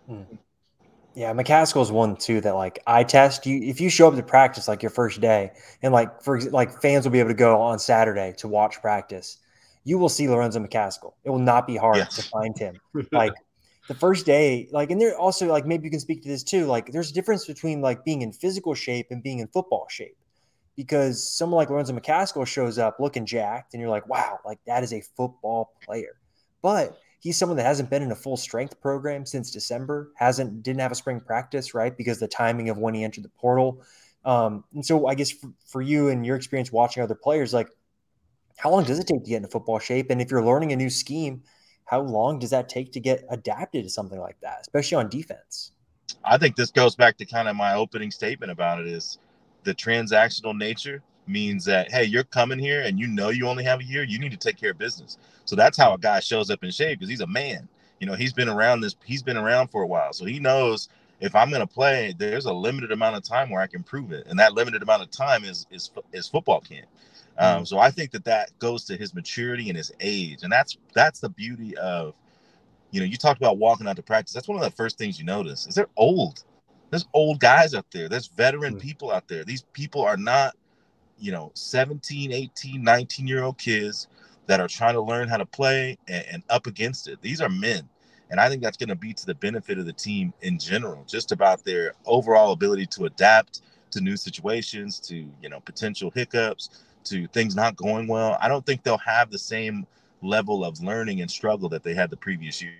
[0.06, 0.22] Hmm.
[1.16, 4.68] Yeah, McCaskill's one too that like I test you if you show up to practice
[4.68, 5.50] like your first day
[5.80, 9.38] and like for like fans will be able to go on Saturday to watch practice,
[9.84, 11.14] you will see Lorenzo McCaskill.
[11.24, 12.16] It will not be hard yes.
[12.16, 12.78] to find him.
[13.12, 13.32] Like
[13.88, 16.66] the first day, like and there also like maybe you can speak to this too.
[16.66, 20.18] Like there's a difference between like being in physical shape and being in football shape.
[20.76, 24.82] Because someone like Lorenzo McCaskill shows up looking jacked, and you're like, wow, like that
[24.82, 26.18] is a football player.
[26.60, 30.80] But he's someone that hasn't been in a full strength program since December, hasn't didn't
[30.80, 31.96] have a spring practice, right?
[31.96, 33.82] Because the timing of when he entered the portal.
[34.24, 37.68] Um, and so I guess for, for you and your experience watching other players, like
[38.56, 40.08] how long does it take to get into football shape?
[40.10, 41.42] And if you're learning a new scheme,
[41.84, 45.72] how long does that take to get adapted to something like that, especially on defense?
[46.24, 49.18] I think this goes back to kind of my opening statement about it is
[49.64, 53.80] the transactional nature means that hey, you're coming here and you know you only have
[53.80, 55.18] a year, you need to take care of business.
[55.44, 57.68] So that's how a guy shows up in shape because he's a man.
[58.00, 60.12] You know, he's been around this, he's been around for a while.
[60.12, 60.88] So he knows
[61.20, 64.12] if I'm going to play, there's a limited amount of time where I can prove
[64.12, 66.86] it, and that limited amount of time is is is football camp.
[67.38, 67.68] Um, mm.
[67.68, 71.20] so I think that that goes to his maturity and his age, and that's that's
[71.20, 72.14] the beauty of,
[72.90, 74.34] you know, you talked about walking out to practice.
[74.34, 76.44] That's one of the first things you notice is they're old.
[76.90, 78.08] There's old guys out there.
[78.08, 78.80] There's veteran mm.
[78.80, 79.44] people out there.
[79.44, 80.54] These people are not
[81.18, 84.08] you know 17 18 19 year old kids
[84.46, 87.20] that are trying to learn how to play and, and up against it.
[87.20, 87.88] These are men.
[88.30, 91.04] And i think that's going to be to the benefit of the team in general
[91.06, 96.84] just about their overall ability to adapt to new situations to you know potential hiccups
[97.06, 98.36] to things not going well.
[98.40, 99.86] I don't think they'll have the same
[100.22, 102.72] level of learning and struggle that they had the previous year.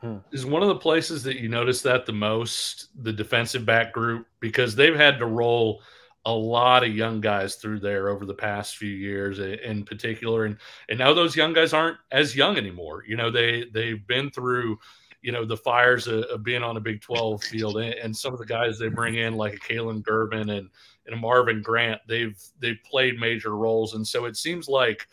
[0.00, 0.16] Hmm.
[0.32, 4.26] is one of the places that you notice that the most the defensive back group
[4.40, 5.80] because they've had to roll
[6.24, 10.56] a lot of young guys through there over the past few years in particular and
[10.88, 13.04] and now those young guys aren't as young anymore.
[13.06, 14.78] You know they they've been through
[15.22, 18.32] you know the fires of, of being on a big 12 field and, and, some
[18.32, 20.68] of the guys they bring in like a Kalon Gervin and
[21.06, 23.94] and Marvin Grant they've they've played major roles.
[23.94, 25.06] And so it seems like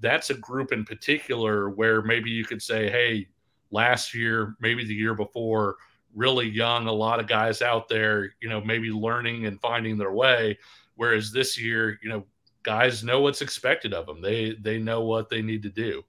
[0.00, 3.28] that's a group in particular where maybe you could say hey
[3.70, 5.76] last year maybe the year before
[6.14, 10.12] really young, a lot of guys out there, you know, maybe learning and finding their
[10.12, 10.58] way.
[10.96, 12.24] Whereas this year, you know,
[12.62, 14.20] guys know what's expected of them.
[14.20, 16.04] They they know what they need to do.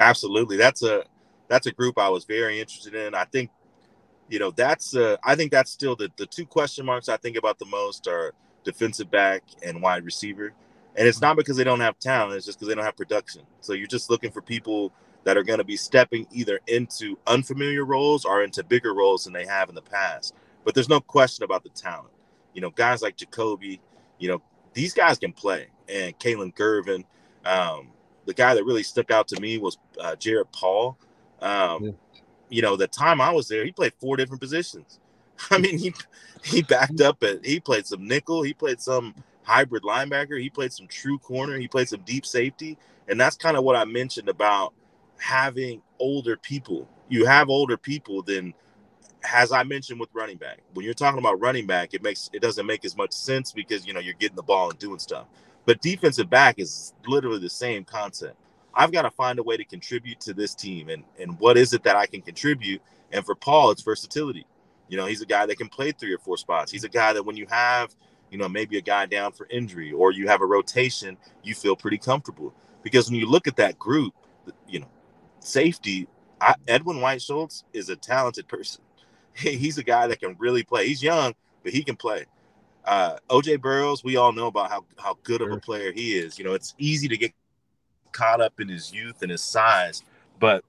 [0.00, 1.04] Absolutely, that's a
[1.48, 3.14] that's a group I was very interested in.
[3.14, 3.50] I think,
[4.28, 7.36] you know, that's uh, I think that's still the the two question marks I think
[7.36, 10.52] about the most are defensive back and wide receiver.
[10.96, 13.42] And it's not because they don't have talent; it's just because they don't have production.
[13.60, 14.92] So you're just looking for people
[15.28, 19.34] that are going to be stepping either into unfamiliar roles or into bigger roles than
[19.34, 20.34] they have in the past.
[20.64, 22.14] But there's no question about the talent.
[22.54, 23.78] You know, guys like Jacoby,
[24.18, 24.40] you know,
[24.72, 25.66] these guys can play.
[25.86, 27.04] And Kalon Gervin,
[27.44, 27.88] um,
[28.24, 30.96] the guy that really stuck out to me was uh, Jared Paul.
[31.42, 31.90] Um, yeah.
[32.48, 34.98] You know, the time I was there, he played four different positions.
[35.50, 35.92] I mean, he
[36.42, 40.72] he backed up at he played some nickel, he played some hybrid linebacker, he played
[40.72, 44.30] some true corner, he played some deep safety, and that's kind of what I mentioned
[44.30, 44.72] about
[45.18, 46.88] having older people.
[47.08, 48.54] You have older people, then
[49.34, 52.40] as I mentioned with running back, when you're talking about running back, it makes it
[52.40, 55.26] doesn't make as much sense because you know you're getting the ball and doing stuff.
[55.66, 58.36] But defensive back is literally the same concept.
[58.74, 61.72] I've got to find a way to contribute to this team, and and what is
[61.72, 62.80] it that I can contribute?
[63.12, 64.46] And for Paul, it's versatility.
[64.88, 66.72] You know, he's a guy that can play three or four spots.
[66.72, 67.94] He's a guy that when you have,
[68.30, 71.76] you know, maybe a guy down for injury or you have a rotation, you feel
[71.76, 72.54] pretty comfortable.
[72.82, 74.14] Because when you look at that group,
[74.66, 74.88] you know,
[75.40, 76.06] safety,
[76.40, 78.82] I, Edwin White Schultz is a talented person.
[79.34, 80.86] he's a guy that can really play.
[80.86, 82.26] He's young, but he can play.
[82.84, 86.38] Uh, OJ Burroughs, we all know about how, how good of a player he is.
[86.38, 87.32] You know, it's easy to get
[88.12, 90.02] caught up in his youth and his size,
[90.40, 90.64] but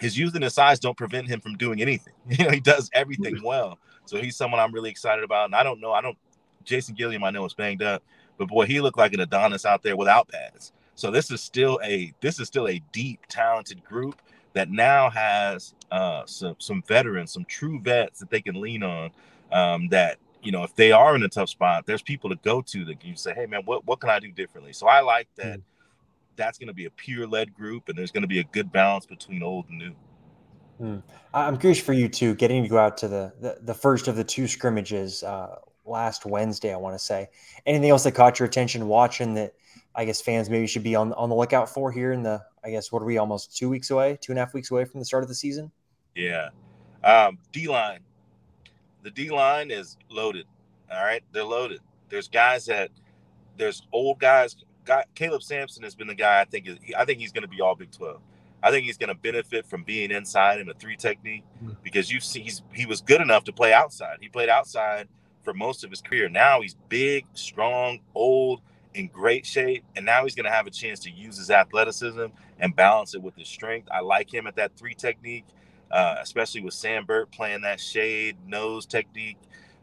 [0.00, 2.12] his youth and his size don't prevent him from doing anything.
[2.28, 3.78] You know, he does everything well.
[4.04, 5.46] So he's someone I'm really excited about.
[5.46, 6.18] And I don't know, I don't
[6.64, 8.02] Jason Gilliam, I know is banged up,
[8.36, 10.72] but boy, he looked like an Adonis out there without pads.
[10.96, 14.20] So this is still a this is still a deep, talented group
[14.54, 19.10] that now has uh, some some veterans, some true vets that they can lean on.
[19.52, 22.62] Um, that you know, if they are in a tough spot, there's people to go
[22.62, 25.28] to that you say, "Hey, man, what what can I do differently?" So I like
[25.36, 25.58] that.
[25.58, 25.62] Mm.
[26.36, 28.72] That's going to be a peer led group, and there's going to be a good
[28.72, 29.94] balance between old and new.
[30.78, 30.98] Hmm.
[31.32, 34.16] I'm curious for you too, getting to go out to the the, the first of
[34.16, 36.72] the two scrimmages uh, last Wednesday.
[36.72, 37.28] I want to say
[37.66, 39.54] anything else that caught your attention watching that
[39.96, 42.70] I guess fans maybe should be on on the lookout for here in the I
[42.70, 45.00] guess what are we almost two weeks away, two and a half weeks away from
[45.00, 45.72] the start of the season?
[46.14, 46.50] Yeah,
[47.02, 48.00] um, D line.
[49.02, 50.46] The D line is loaded.
[50.92, 51.80] All right, they're loaded.
[52.10, 52.90] There's guys that
[53.56, 54.56] there's old guys.
[54.84, 57.48] Guy, Caleb Sampson has been the guy I think is I think he's going to
[57.48, 58.20] be all Big Twelve.
[58.62, 61.74] I think he's going to benefit from being inside in a three technique mm-hmm.
[61.82, 64.18] because you see he's he was good enough to play outside.
[64.20, 65.08] He played outside
[65.42, 66.28] for most of his career.
[66.28, 68.60] Now he's big, strong, old,
[68.96, 72.26] in great shape, and now he's going to have a chance to use his athleticism
[72.58, 73.88] and balance it with his strength.
[73.92, 75.44] I like him at that three technique,
[75.90, 79.36] uh, especially with Sam Burt playing that shade nose technique,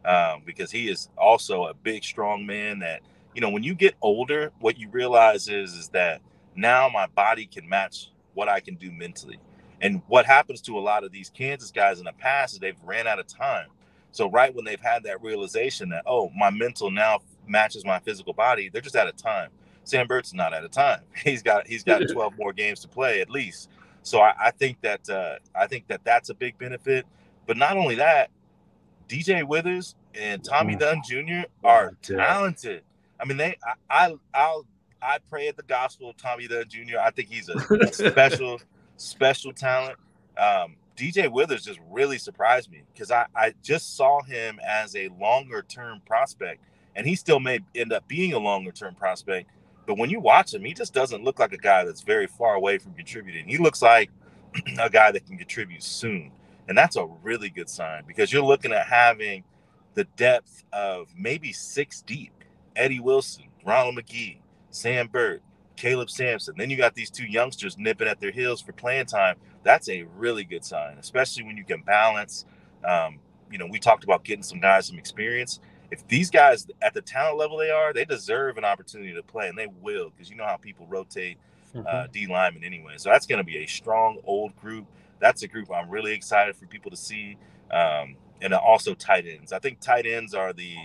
[0.04, 2.80] um, because he is also a big, strong man.
[2.80, 3.02] That
[3.34, 6.20] you know, when you get older, what you realize is is that
[6.56, 9.38] now my body can match what I can do mentally.
[9.80, 12.76] And what happens to a lot of these Kansas guys in the past is they've
[12.84, 13.68] ran out of time.
[14.12, 18.32] So right when they've had that realization that oh, my mental now matches my physical
[18.32, 19.50] body, they're just out of time.
[19.84, 21.00] Sam Burt's not out of time.
[21.24, 23.70] He's got he's got 12 more games to play at least.
[24.02, 27.06] So I, I think that uh, I think that that's a big benefit.
[27.46, 28.30] But not only that,
[29.08, 31.42] DJ Withers and Tommy Dunn Jr.
[31.62, 32.82] are talented.
[33.20, 33.56] I mean, they
[33.90, 34.66] I, I I'll
[35.02, 36.98] I pray at the gospel of Tommy Dunn Jr.
[37.02, 38.60] I think he's a special
[38.96, 39.98] special talent.
[40.38, 45.08] Um, DJ Withers just really surprised me because I, I just saw him as a
[45.20, 46.62] longer term prospect
[46.96, 49.50] and he still may end up being a longer term prospect.
[49.86, 52.54] But when you watch him, he just doesn't look like a guy that's very far
[52.54, 53.46] away from contributing.
[53.46, 54.10] He looks like
[54.80, 56.30] a guy that can contribute soon.
[56.68, 59.44] And that's a really good sign because you're looking at having
[59.94, 62.32] the depth of maybe six deep
[62.74, 64.38] Eddie Wilson, Ronald McGee,
[64.70, 65.42] Sam Burt,
[65.76, 66.54] Caleb Sampson.
[66.56, 69.36] Then you got these two youngsters nipping at their heels for playing time.
[69.62, 72.46] That's a really good sign, especially when you can balance.
[72.84, 73.18] Um,
[73.50, 77.02] you know, we talked about getting some guys some experience if these guys at the
[77.02, 80.36] talent level they are, they deserve an opportunity to play, and they will because you
[80.36, 81.38] know how people rotate
[81.74, 81.86] uh, mm-hmm.
[81.88, 82.94] uh, D linemen anyway.
[82.96, 84.86] So that's going to be a strong old group.
[85.20, 87.36] That's a group I'm really excited for people to see,
[87.70, 89.52] um, and also tight ends.
[89.52, 90.76] I think tight ends are the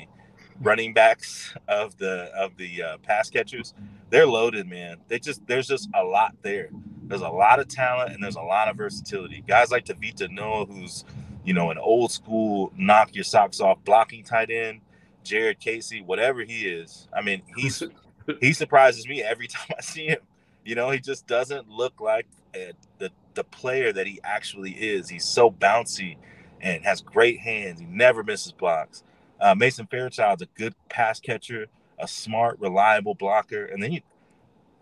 [0.62, 3.74] running backs of the of the uh, pass catchers.
[4.10, 4.98] They're loaded, man.
[5.08, 6.70] They just there's just a lot there.
[7.04, 9.44] There's a lot of talent and there's a lot of versatility.
[9.48, 11.06] Guys like Tavita Noah, who's
[11.44, 14.82] you know an old school knock your socks off blocking tight end.
[15.24, 17.08] Jared Casey, whatever he is.
[17.14, 17.84] I mean, he's
[18.42, 20.20] he surprises me every time I see him.
[20.66, 25.10] You know, he just doesn't look like a, the the player that he actually is.
[25.10, 26.18] He's so bouncy
[26.62, 27.80] and has great hands.
[27.80, 29.04] He never misses blocks.
[29.40, 34.02] Uh, Mason Fairchild's a good pass catcher, a smart, reliable blocker, and then you,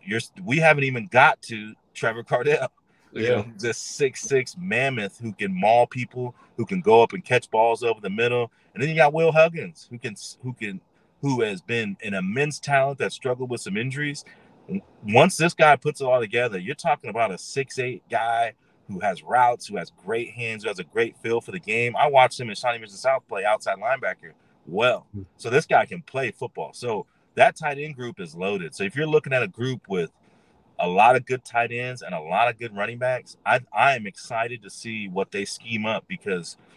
[0.03, 2.69] you're we haven't even got to Trevor Kardell.
[3.13, 3.29] Yeah.
[3.29, 7.49] know, this six six mammoth who can maul people, who can go up and catch
[7.49, 10.81] balls over the middle, and then you got Will Huggins, who can who can
[11.21, 14.23] who has been an immense talent that struggled with some injuries.
[15.03, 18.53] Once this guy puts it all together, you're talking about a six eight guy
[18.87, 21.95] who has routes, who has great hands, who has a great feel for the game.
[21.95, 24.33] I watched him in Shawnee Mission South play outside linebacker
[24.65, 25.07] well.
[25.13, 25.23] Hmm.
[25.37, 26.73] So this guy can play football.
[26.73, 28.75] So that tight end group is loaded.
[28.75, 30.11] So if you're looking at a group with
[30.79, 33.95] a lot of good tight ends and a lot of good running backs, I I
[33.95, 36.57] am excited to see what they scheme up because–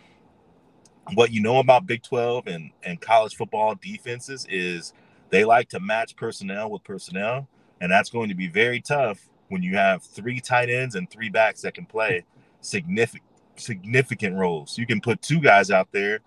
[1.15, 4.93] what you know about Big 12 and, and college football defenses is
[5.31, 7.49] they like to match personnel with personnel.
[7.81, 11.31] And that's going to be very tough when you have three tight ends and three
[11.31, 12.25] backs that can play
[12.61, 13.25] significant
[13.57, 14.79] significant roles.
[14.79, 16.21] You can put two guys out there.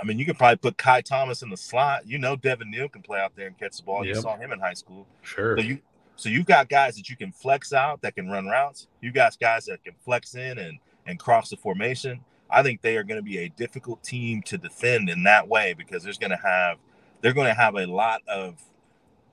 [0.00, 2.08] I mean, you could probably put Ky Thomas in the slot.
[2.08, 4.04] You know, Devin Neal can play out there and catch the ball.
[4.04, 4.16] Yep.
[4.16, 5.06] You saw him in high school.
[5.22, 5.56] Sure.
[5.56, 5.78] So you
[6.18, 8.88] so you've got guys that you can flex out that can run routes.
[9.00, 12.20] You got guys that can flex in and and cross the formation.
[12.50, 15.74] I think they are going to be a difficult team to defend in that way
[15.78, 16.78] because there's going to have
[17.20, 18.60] they're going to have a lot of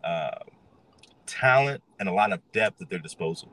[0.04, 0.38] uh,
[1.26, 3.50] talent and a lot of depth at their disposal.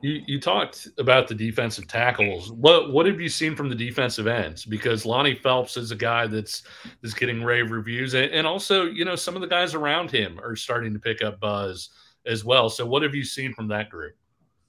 [0.00, 2.50] You, you talked about the defensive tackles.
[2.50, 4.64] What what have you seen from the defensive ends?
[4.64, 6.62] Because Lonnie Phelps is a guy that's
[7.02, 10.40] is getting rave reviews, and, and also you know some of the guys around him
[10.42, 11.90] are starting to pick up buzz
[12.26, 12.68] as well.
[12.68, 14.14] So what have you seen from that group?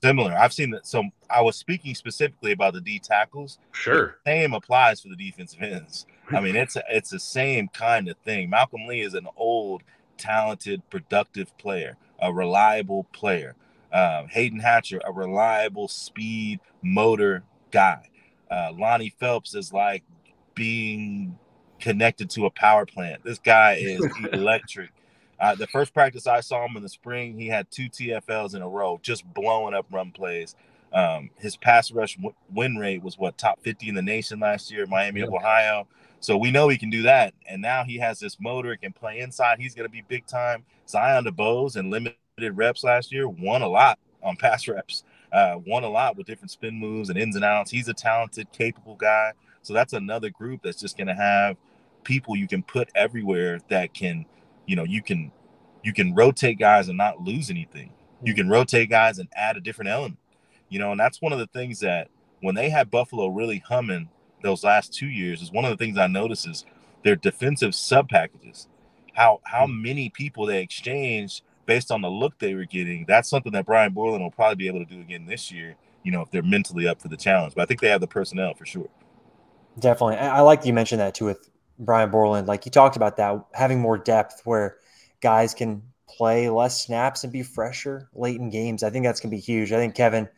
[0.06, 0.34] similar.
[0.34, 0.86] I've seen that.
[0.86, 3.58] So I was speaking specifically about the D tackles.
[3.72, 4.18] Sure.
[4.26, 6.06] Same applies for the defensive ends.
[6.30, 8.50] I mean, it's a, it's the same kind of thing.
[8.50, 9.84] Malcolm Lee is an old,
[10.18, 13.56] talented, productive player, a reliable player.
[13.92, 18.10] Um, Hayden Hatcher, a reliable speed motor guy.
[18.50, 20.04] Uh, Lonnie Phelps is like
[20.54, 21.38] being
[21.80, 23.24] connected to a power plant.
[23.24, 24.92] This guy is electric.
[25.40, 28.62] Uh, the first practice I saw him in the spring, he had two TFLs in
[28.62, 30.56] a row, just blowing up run plays.
[30.94, 34.72] Um, his pass rush w- win rate was what top 50 in the nation last
[34.72, 35.88] year, Miami of Ohio.
[36.22, 37.34] So we know he can do that.
[37.50, 39.60] And now he has this motor, can play inside.
[39.60, 40.64] He's going to be big time.
[40.88, 42.16] Zion DeBose and limited
[42.54, 46.52] reps last year won a lot on pass reps, uh, won a lot with different
[46.52, 47.72] spin moves and ins and outs.
[47.72, 49.34] He's a talented, capable guy.
[49.64, 51.58] So that's another group that's just going to have
[52.04, 54.26] people you can put everywhere that can
[54.66, 55.32] you know you can
[55.84, 57.92] you can rotate guys and not lose anything
[58.24, 60.18] you can rotate guys and add a different element
[60.70, 62.10] You know, and that's one of the things that
[62.42, 64.10] when they had Buffalo really humming
[64.42, 66.66] those last two years is one of the things I notice is
[67.04, 68.68] their defensive sub packages.
[69.14, 69.82] How how hmm.
[69.82, 73.06] many people they exchanged based on the look they were getting.
[73.08, 75.76] That's something that Brian Borland will probably be able to do again this year.
[76.04, 77.56] You know, if they're mentally up for the challenge.
[77.56, 78.90] But I think they have the personnel for sure.
[79.80, 81.50] Definitely, I like you mentioned that too with
[81.80, 82.48] Brian Borland.
[82.48, 84.78] Like you talked about that having more depth where
[85.22, 88.84] guys can play less snaps and be fresher late in games.
[88.84, 89.72] I think that's going to be huge.
[89.72, 90.30] I think Kevin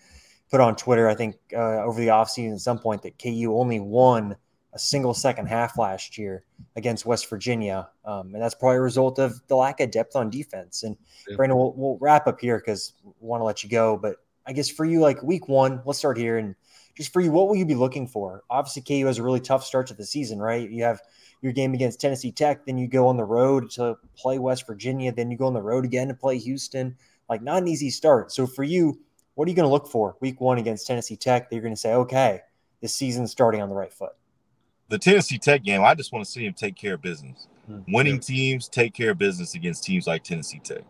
[0.50, 3.80] put on Twitter, I think uh, over the offseason at some point that KU only
[3.80, 4.36] won
[4.74, 6.44] a single second half last year
[6.76, 7.90] against West Virginia.
[8.06, 10.84] Um, and that's probably a result of the lack of depth on defense.
[10.84, 10.96] And
[11.28, 11.36] yeah.
[11.36, 13.98] Brandon, we'll, we'll wrap up here because we want to let you go.
[13.98, 16.38] But I guess for you, like week one, let's start here.
[16.38, 16.56] And
[16.96, 18.44] just for you, what will you be looking for?
[18.50, 20.70] Obviously, KU has a really tough start to the season, right?
[20.70, 21.02] You have
[21.42, 25.12] your game against Tennessee Tech, then you go on the road to play West Virginia,
[25.12, 26.96] then you go on the road again to play Houston.
[27.30, 28.32] Like, not an easy start.
[28.32, 29.00] So for you,
[29.36, 31.76] what are you going to look for week one against Tennessee Tech that you're going
[31.76, 32.42] to say, okay,
[32.82, 34.14] this season's starting on the right foot?
[34.90, 37.48] The Tennessee Tech game, I just want to see him take care of business.
[37.70, 37.94] Mm-hmm.
[37.94, 40.84] Winning teams take care of business against teams like Tennessee Tech.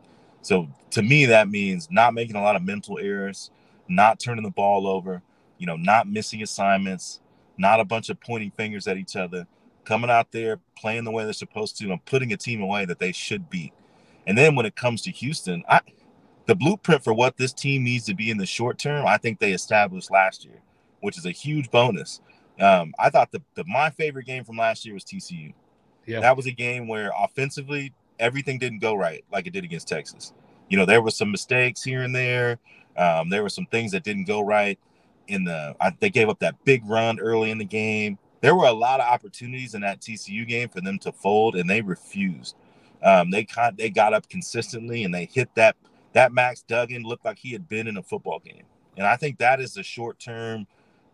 [0.43, 3.51] So to me, that means not making a lot of mental errors,
[3.89, 5.21] not turning the ball over,
[5.57, 7.19] you know, not missing assignments,
[7.57, 9.47] not a bunch of pointing fingers at each other,
[9.88, 12.99] coming out there, playing the way they're supposed to, and putting a team away that
[12.99, 13.71] they should beat.
[14.25, 15.79] And then when it comes to Houston, I
[16.45, 19.39] the blueprint for what this team needs to be in the short term, I think
[19.39, 20.61] they established last year,
[21.01, 22.21] which is a huge bonus.
[22.59, 25.53] Um, I thought the, the my favorite game from last year was TCU.
[26.05, 29.88] Yeah, that was a game where offensively everything didn't go right like it did against
[29.88, 30.33] Texas.
[30.69, 32.59] You know, there were some mistakes here and there.
[32.97, 34.77] Um, there were some things that didn't go right
[35.27, 35.75] in the.
[35.79, 38.17] I, they gave up that big run early in the game.
[38.41, 41.69] There were a lot of opportunities in that TCU game for them to fold, and
[41.69, 42.55] they refused.
[43.03, 45.75] Um, they they got up consistently and they hit that
[46.13, 48.63] that Max Duggan looked like he had been in a football game.
[48.97, 50.65] And I think that is a short term,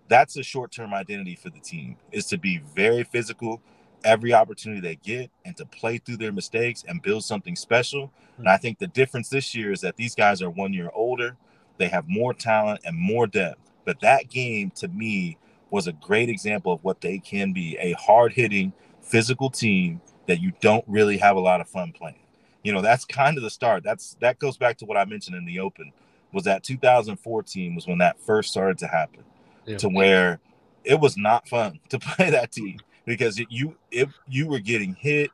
[0.07, 3.61] that's a short term identity for the team is to be very physical
[4.05, 8.11] every opportunity they get and to play through their mistakes and build something special.
[8.38, 11.38] And I think the difference this year is that these guys are one year older,
[11.78, 13.59] they have more talent and more depth.
[13.86, 15.38] But that game to me
[15.74, 18.71] was a great example of what they can be a hard hitting,
[19.01, 22.19] physical team that you don't really have a lot of fun playing.
[22.63, 23.84] You know that's kind of the start.
[23.84, 25.91] That's that goes back to what i mentioned in the open
[26.32, 29.24] was that 2014 was when that first started to happen
[29.65, 29.78] yeah.
[29.78, 30.39] to where
[30.84, 35.32] it was not fun to play that team because you if you were getting hit.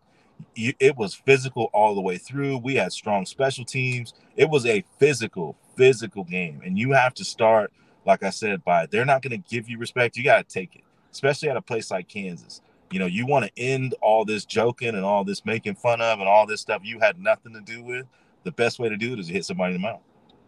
[0.55, 2.59] You, it was physical all the way through.
[2.59, 4.13] We had strong special teams.
[4.37, 7.73] It was a physical physical game and you have to start
[8.05, 10.75] like i said by they're not going to give you respect you got to take
[10.75, 14.45] it especially at a place like kansas you know, you want to end all this
[14.45, 17.61] joking and all this making fun of and all this stuff you had nothing to
[17.61, 18.05] do with.
[18.43, 20.01] The best way to do it is to hit somebody in the mouth.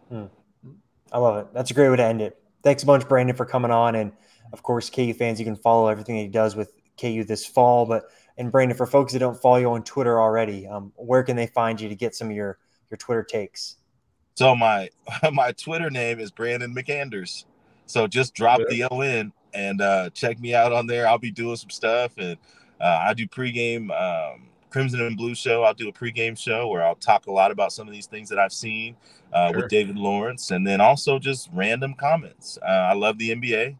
[0.08, 0.72] Hmm.
[1.12, 1.54] I love it.
[1.54, 2.38] That's a great way to end it.
[2.62, 3.94] Thanks a bunch, Brandon, for coming on.
[3.94, 4.12] And
[4.52, 7.86] of course, KU fans, you can follow everything he does with KU this fall.
[7.86, 8.04] But
[8.38, 11.46] and Brandon, for folks that don't follow you on Twitter already, um, where can they
[11.46, 12.58] find you to get some of your
[12.90, 13.76] your Twitter takes?
[14.34, 14.90] So my
[15.32, 17.44] my Twitter name is Brandon McAnders.
[17.86, 21.06] So just drop the O in and uh, check me out on there.
[21.06, 22.38] I'll be doing some stuff, and
[22.80, 25.62] uh, I do pregame um, Crimson and Blue show.
[25.62, 28.28] I'll do a pregame show where I'll talk a lot about some of these things
[28.30, 28.96] that I've seen
[29.32, 29.62] uh, sure.
[29.62, 32.58] with David Lawrence, and then also just random comments.
[32.62, 33.76] Uh, I love the NBA,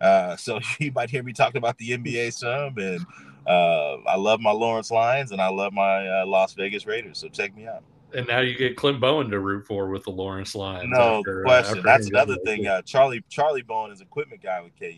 [0.00, 3.06] uh, so you might hear me talking about the NBA some, and
[3.46, 7.18] uh, I love my Lawrence Lions, and I love my Las Vegas Raiders.
[7.18, 7.82] So check me out
[8.14, 10.88] and now you get Clint Bowen to root for with the Lawrence Lions.
[10.88, 11.78] No after, uh, question.
[11.80, 12.66] Uh, That's another thing.
[12.66, 14.94] Uh, Charlie Charlie Bowen is equipment guy with KU.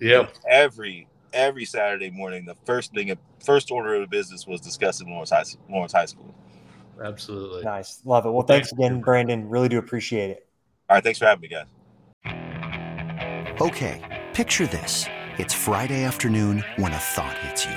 [0.00, 0.34] Yep.
[0.48, 5.44] Every every Saturday morning, the first thing, first order of business was discussing Lawrence High,
[5.68, 6.34] Lawrence High School.
[7.02, 7.62] Absolutely.
[7.62, 8.00] Nice.
[8.04, 8.30] Love it.
[8.30, 9.48] Well, thanks again, Brandon.
[9.48, 10.46] Really do appreciate it.
[10.88, 11.04] All right.
[11.04, 11.66] Thanks for having me, guys.
[13.60, 14.22] Okay.
[14.34, 15.06] Picture this.
[15.38, 17.76] It's Friday afternoon when a thought hits you.